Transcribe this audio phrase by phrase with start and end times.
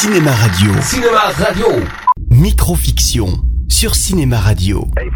[0.00, 0.70] Cinéma Radio.
[0.80, 1.66] Cinéma Radio.
[2.30, 3.26] Microfiction
[3.68, 4.86] sur Cinéma Radio.
[4.96, 5.10] Uh, uh.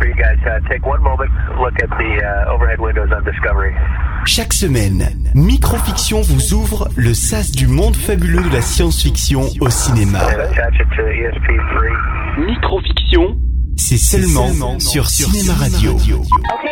[4.27, 10.19] Chaque semaine, Microfiction vous ouvre le sas du monde fabuleux de la science-fiction au cinéma.
[10.19, 12.45] And attach it to ESP3.
[12.45, 13.37] Microfiction,
[13.77, 15.93] C'est seulement, sur Cinéma Radio.
[15.93, 16.72] Okay,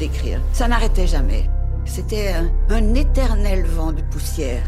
[0.00, 0.40] décrire.
[0.52, 1.44] Ça n'arrêtait jamais.
[1.84, 4.62] C'était un, un éternel vent de poussière.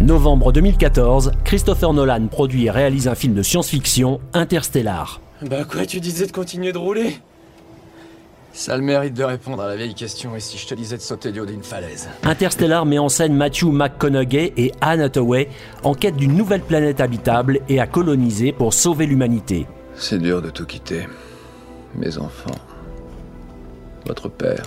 [0.00, 5.20] Novembre 2014, Christopher Nolan produit et réalise un film de science-fiction, Interstellar.
[5.42, 7.18] Bah quoi, tu disais de continuer de rouler?
[8.52, 10.96] Ça a le mérite de répondre à la vieille question, et si je te disais
[10.96, 12.08] de sauter du haut d'une falaise?
[12.24, 15.48] Interstellar met en scène Matthew McConaughey et Anne Hathaway
[15.84, 19.66] en quête d'une nouvelle planète habitable et à coloniser pour sauver l'humanité.
[19.94, 21.06] C'est dur de tout quitter.
[21.94, 22.54] Mes enfants.
[24.08, 24.62] Votre père.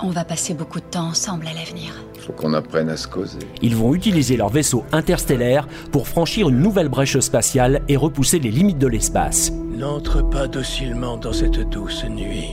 [0.00, 2.04] On va passer beaucoup de temps ensemble à l'avenir.
[2.20, 3.38] Faut qu'on apprenne à se causer.
[3.62, 8.50] Ils vont utiliser leur vaisseau interstellaire pour franchir une nouvelle brèche spatiale et repousser les
[8.50, 9.50] limites de l'espace.
[9.52, 12.50] N'entre pas docilement dans cette douce nuit.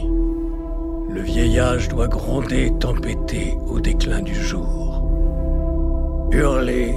[1.09, 5.03] Le vieillage doit gronder et tempêter au déclin du jour.
[6.31, 6.95] Hurler,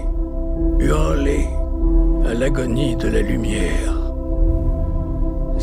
[0.79, 1.47] hurler
[2.25, 3.98] à l'agonie de la lumière.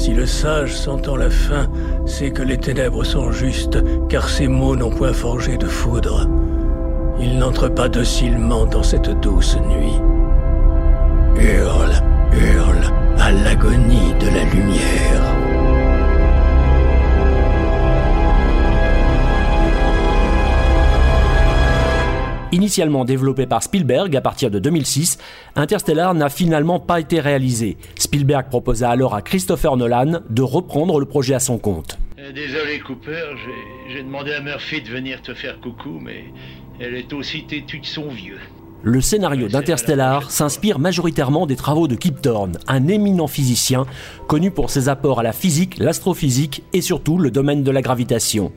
[0.06, 1.68] Si le sage s'entend la fin,
[2.06, 6.30] c'est que les ténèbres sont justes, car ces mots n'ont point forgé de foudre.
[7.20, 10.00] Il n'entre pas docilement dans cette douce nuit.
[11.44, 15.25] Hurle, hurle à l'agonie de la lumière.
[22.60, 25.18] Initialement développé par Spielberg à partir de 2006,
[25.58, 27.76] Interstellar n'a finalement pas été réalisé.
[27.98, 31.98] Spielberg proposa alors à Christopher Nolan de reprendre le projet à son compte.
[32.18, 36.24] Euh, Désolé Cooper, j'ai- j'ai demandé à Murphy de venir te faire coucou, mais
[36.80, 38.40] elle est aussi têtue que son vieux.
[38.84, 43.86] Le scénario d'Interstellar s'inspire majoritairement des travaux de Kip Thorne, un éminent physicien
[44.28, 48.52] connu pour ses apports à la physique, l'astrophysique et surtout le domaine de la gravitation.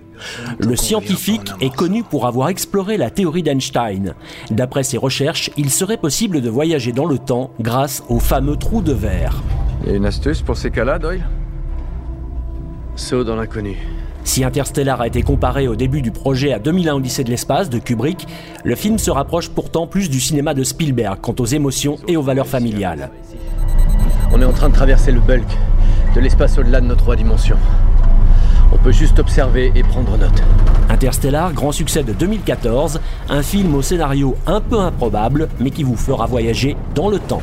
[0.59, 4.15] Le scientifique est connu pour avoir exploré la théorie d'Einstein.
[4.51, 8.83] D'après ses recherches, il serait possible de voyager dans le temps grâce au fameux trou
[8.83, 9.43] de verre.
[9.87, 11.27] Y a une astuce pour ces cas-là, Doyle?
[12.97, 13.77] Saut dans l'inconnu.
[14.29, 17.79] Si Interstellar a été comparé au début du projet à 2001 Odyssée de l'espace de
[17.79, 18.29] Kubrick,
[18.63, 22.23] le film se rapproche pourtant plus du cinéma de Spielberg quant aux émotions et aux
[22.23, 23.09] valeurs familiales.
[24.31, 25.49] On est en train de traverser le bulk
[26.15, 27.57] de l'espace au-delà de nos trois dimensions.
[28.71, 30.43] On peut juste observer et prendre note.
[30.91, 33.01] Interstellar, grand succès de 2014,
[33.31, 37.43] un film au scénario un peu improbable, mais qui vous fera voyager dans le temps.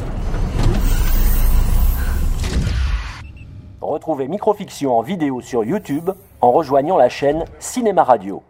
[3.95, 6.09] Retrouvez Microfiction en vidéo sur YouTube
[6.41, 8.43] en rejoignant la chaîne Cinéma Radio.